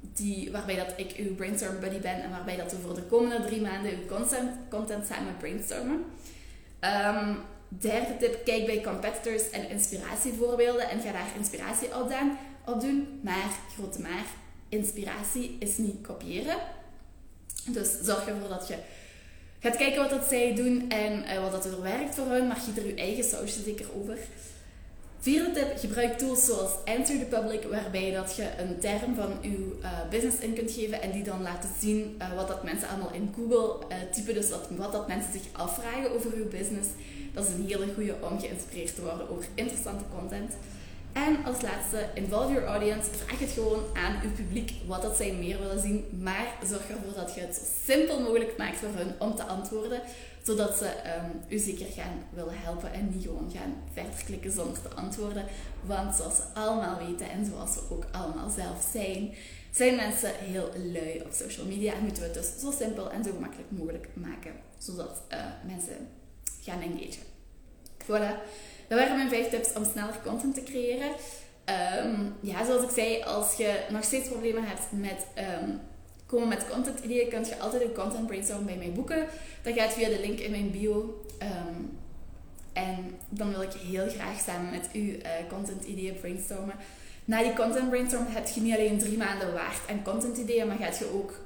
die, 0.00 0.50
waarbij 0.50 0.76
dat 0.76 0.92
ik 0.96 1.14
uw 1.16 1.34
brainstorm 1.34 1.80
buddy 1.80 1.98
ben. 1.98 2.22
En 2.22 2.30
waarbij 2.30 2.56
dat 2.56 2.72
we 2.72 2.78
voor 2.78 2.94
de 2.94 3.02
komende 3.02 3.46
drie 3.46 3.60
maanden 3.60 3.92
uw 3.92 4.16
content, 4.16 4.50
content 4.68 5.06
samen 5.06 5.36
brainstormen. 5.36 6.04
Um, 6.80 7.38
derde 7.68 8.16
tip, 8.18 8.44
kijk 8.44 8.66
bij 8.66 8.80
competitors 8.80 9.50
en 9.50 9.70
inspiratievoorbeelden. 9.70 10.88
En 10.88 11.00
ga 11.00 11.12
daar 11.12 11.32
inspiratie 11.36 11.88
op, 12.64 12.80
doen. 12.80 13.20
Maar, 13.22 13.50
grote 13.76 14.00
maar, 14.00 14.24
inspiratie 14.68 15.56
is 15.58 15.76
niet 15.76 16.00
kopiëren. 16.06 16.56
Dus 17.66 18.00
zorg 18.02 18.26
ervoor 18.26 18.48
dat 18.48 18.68
je 18.68 18.76
Gaat 19.62 19.76
kijken 19.76 20.00
wat 20.00 20.10
dat 20.10 20.28
zij 20.28 20.54
doen 20.54 20.90
en 20.90 21.22
uh, 21.22 21.42
wat 21.42 21.52
dat 21.52 21.64
er 21.64 21.82
werkt 21.82 22.14
voor 22.14 22.26
hun, 22.26 22.46
maar 22.46 22.56
giet 22.56 22.76
er 22.76 22.86
je 22.86 22.94
eigen 22.94 23.24
sausje 23.24 23.62
zeker 23.62 23.86
over. 24.00 24.18
Vierde 25.22 25.52
tip, 25.52 25.78
gebruik 25.78 26.18
tools 26.18 26.44
zoals 26.44 26.70
Answer 26.84 27.18
the 27.18 27.24
Public, 27.24 27.62
waarbij 27.62 28.12
dat 28.12 28.36
je 28.36 28.48
een 28.58 28.78
term 28.78 29.14
van 29.14 29.32
je 29.40 29.78
uh, 29.82 29.88
business 30.10 30.38
in 30.38 30.54
kunt 30.54 30.70
geven 30.70 31.02
en 31.02 31.10
die 31.10 31.22
dan 31.22 31.42
laten 31.42 31.70
zien 31.80 32.16
uh, 32.18 32.34
wat 32.34 32.48
dat 32.48 32.62
mensen 32.62 32.88
allemaal 32.88 33.12
in 33.12 33.34
Google 33.34 33.86
typen, 34.12 34.34
dus 34.34 34.48
wat 34.76 34.92
dat 34.92 35.08
mensen 35.08 35.32
zich 35.32 35.42
afvragen 35.52 36.14
over 36.14 36.38
je 36.38 36.44
business. 36.44 36.88
Dat 37.32 37.46
is 37.46 37.54
een 37.54 37.66
hele 37.66 37.94
goede 37.94 38.14
om 38.20 38.40
geïnspireerd 38.40 38.94
te 38.94 39.02
worden 39.02 39.30
over 39.30 39.44
interessante 39.54 40.04
content. 40.18 40.52
En 41.12 41.44
als 41.44 41.62
laatste, 41.62 42.06
involve 42.14 42.52
your 42.52 42.66
audience. 42.66 43.10
Vraag 43.10 43.38
het 43.38 43.50
gewoon 43.50 43.82
aan 43.94 44.20
uw 44.22 44.30
publiek 44.30 44.72
wat 44.86 45.02
dat 45.02 45.16
zij 45.16 45.32
meer 45.32 45.58
willen 45.58 45.80
zien. 45.80 46.04
Maar 46.22 46.46
zorg 46.68 46.88
ervoor 46.88 47.14
dat 47.14 47.34
je 47.34 47.40
het 47.40 47.54
zo 47.54 47.92
simpel 47.92 48.20
mogelijk 48.20 48.56
maakt 48.56 48.78
voor 48.78 48.94
hen 48.94 49.14
om 49.18 49.34
te 49.34 49.42
antwoorden. 49.42 50.00
Zodat 50.42 50.76
ze 50.76 50.84
um, 50.86 51.42
u 51.48 51.58
zeker 51.58 51.86
gaan 51.86 52.24
willen 52.34 52.58
helpen 52.58 52.92
en 52.92 53.10
niet 53.12 53.24
gewoon 53.24 53.50
gaan 53.54 53.74
verder 53.92 54.24
klikken 54.24 54.52
zonder 54.52 54.82
te 54.82 54.88
antwoorden. 54.94 55.44
Want 55.86 56.14
zoals 56.14 56.36
we 56.36 56.60
allemaal 56.60 56.98
weten 57.06 57.30
en 57.30 57.44
zoals 57.44 57.74
we 57.74 57.80
ook 57.90 58.06
allemaal 58.12 58.50
zelf 58.50 58.88
zijn, 58.92 59.34
zijn 59.70 59.96
mensen 59.96 60.30
heel 60.34 60.70
lui 60.92 61.20
op 61.24 61.32
social 61.32 61.66
media. 61.66 61.92
En 61.92 62.02
moeten 62.02 62.22
we 62.22 62.28
het 62.28 62.38
dus 62.38 62.60
zo 62.60 62.70
simpel 62.70 63.10
en 63.10 63.24
zo 63.24 63.30
gemakkelijk 63.30 63.70
mogelijk 63.70 64.08
maken. 64.14 64.52
Zodat 64.78 65.22
uh, 65.32 65.38
mensen 65.66 66.08
gaan 66.62 66.80
engageren. 66.80 67.28
Voilà. 68.02 68.38
Dat 68.88 68.98
waren 68.98 69.16
mijn 69.16 69.28
vijf 69.28 69.48
tips 69.48 69.72
om 69.72 69.84
sneller 69.84 70.20
content 70.24 70.54
te 70.54 70.62
creëren. 70.62 71.10
Um, 72.04 72.34
ja, 72.40 72.64
zoals 72.64 72.82
ik 72.82 72.90
zei, 72.90 73.22
als 73.22 73.54
je 73.54 73.84
nog 73.90 74.04
steeds 74.04 74.28
problemen 74.28 74.64
hebt 74.64 74.82
met 74.90 75.26
um, 75.62 75.80
komen 76.30 76.48
met 76.48 76.68
content 76.68 77.00
ideeën, 77.04 77.28
kun 77.28 77.44
je 77.44 77.58
altijd 77.58 77.82
een 77.82 77.92
content 77.92 78.26
brainstorm 78.26 78.64
bij 78.64 78.76
mij 78.76 78.92
boeken. 78.92 79.26
Dat 79.62 79.74
gaat 79.74 79.92
via 79.92 80.08
de 80.08 80.20
link 80.20 80.38
in 80.38 80.50
mijn 80.50 80.70
bio. 80.70 81.24
Um, 81.42 81.98
en 82.72 82.96
dan 83.28 83.50
wil 83.50 83.62
ik 83.62 83.72
heel 83.72 84.08
graag 84.08 84.40
samen 84.40 84.70
met 84.70 84.88
u 84.92 84.98
uh, 84.98 85.30
content 85.48 85.84
ideeën 85.84 86.18
brainstormen. 86.20 86.74
Na 87.24 87.42
die 87.42 87.52
content 87.52 87.88
brainstorm 87.88 88.26
heb 88.28 88.48
je 88.48 88.60
niet 88.60 88.74
alleen 88.74 88.98
drie 88.98 89.16
maanden 89.16 89.52
waard 89.52 89.88
aan 89.88 90.02
content 90.02 90.36
ideeën, 90.38 90.66
maar 90.66 90.76
gaat 90.76 90.98
je 90.98 91.12
ook 91.14 91.40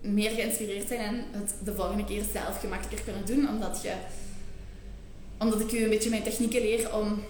meer 0.00 0.30
geïnspireerd 0.30 0.88
zijn 0.88 1.00
en 1.00 1.40
het 1.40 1.54
de 1.64 1.74
volgende 1.74 2.04
keer 2.04 2.22
zelf 2.32 2.60
gemakkelijker 2.60 3.04
kunnen 3.04 3.26
doen, 3.26 3.48
omdat 3.48 3.82
je 3.82 3.92
omdat 5.38 5.60
ik 5.60 5.72
u 5.72 5.82
een 5.82 5.88
beetje 5.88 6.10
mijn 6.10 6.22
technieken 6.22 6.60
leer 6.60 6.94
om 6.96 7.22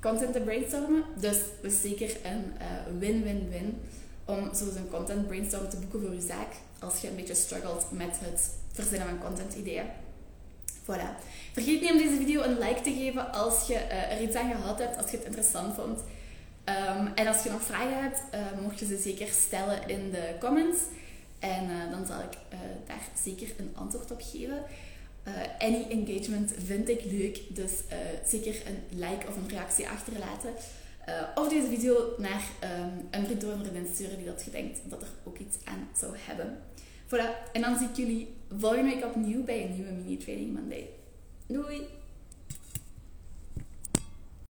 content 0.00 0.32
te 0.32 0.40
brainstormen. 0.40 1.04
Dus 1.20 1.38
dat 1.62 1.72
is 1.72 1.80
zeker 1.80 2.10
een 2.24 2.52
eh, 2.58 2.66
win-win-win 2.98 3.76
om 4.24 4.54
zo'n 4.54 4.88
content 4.90 5.26
brainstorm 5.26 5.68
te 5.68 5.76
boeken 5.76 6.00
voor 6.00 6.10
uw 6.10 6.26
zaak. 6.26 6.52
Als 6.78 7.00
je 7.00 7.08
een 7.08 7.16
beetje 7.16 7.34
struggelt 7.34 7.86
met 7.90 8.18
het 8.20 8.50
verzinnen 8.72 9.08
van 9.08 9.18
content 9.18 9.54
ideeën. 9.54 9.86
Voilà. 10.84 11.16
Vergeet 11.52 11.80
niet 11.80 11.92
om 11.92 11.98
deze 11.98 12.16
video 12.16 12.42
een 12.42 12.58
like 12.58 12.80
te 12.80 12.92
geven 12.92 13.32
als 13.32 13.66
je 13.66 13.74
uh, 13.74 14.12
er 14.12 14.22
iets 14.22 14.36
aan 14.36 14.50
gehad 14.50 14.78
hebt, 14.78 14.96
als 14.96 15.10
je 15.10 15.16
het 15.16 15.26
interessant 15.26 15.74
vond. 15.74 16.00
Um, 16.64 17.12
en 17.14 17.26
als 17.26 17.42
je 17.42 17.50
nog 17.50 17.62
vragen 17.62 18.02
hebt, 18.02 18.22
uh, 18.34 18.62
mocht 18.62 18.78
je 18.78 18.86
ze 18.86 18.96
zeker 18.96 19.28
stellen 19.28 19.88
in 19.88 20.10
de 20.10 20.34
comments. 20.40 20.78
En 21.38 21.64
uh, 21.64 21.90
dan 21.90 22.06
zal 22.06 22.18
ik 22.20 22.38
daar 22.86 23.08
zeker 23.22 23.48
een 23.58 23.72
antwoord 23.74 24.10
op 24.10 24.22
geven. 24.22 24.62
any 25.58 25.86
engagement 25.88 26.52
vind 26.64 26.88
ik 26.88 27.04
leuk, 27.04 27.40
dus 27.48 27.72
zeker 28.26 28.54
een 28.66 28.98
like 28.98 29.26
of 29.28 29.36
een 29.36 29.48
reactie 29.48 29.88
achterlaten. 29.88 30.50
Of 31.34 31.48
deze 31.48 31.66
video 31.66 32.14
naar 32.18 32.42
um, 32.62 33.08
een 33.10 33.24
vriend 33.24 33.44
of 33.44 33.50
een 33.50 34.16
die 34.16 34.26
dat 34.26 34.42
je 34.44 34.50
denkt 34.50 34.80
dat 34.84 35.02
er 35.02 35.08
ook 35.24 35.38
iets 35.38 35.56
aan 35.64 35.88
zou 35.96 36.12
hebben. 36.16 36.58
Voilà. 37.06 37.52
En 37.52 37.60
dan 37.60 37.78
zie 37.78 37.88
ik 37.88 37.96
jullie 37.96 38.34
volgende 38.58 38.94
week 38.94 39.04
opnieuw 39.04 39.44
bij 39.44 39.64
een 39.64 39.74
nieuwe 39.74 39.90
Mini 39.90 40.16
Training 40.16 40.52
Monday. 40.52 40.88
Doei! 41.46 41.86